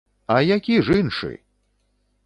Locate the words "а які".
0.35-0.77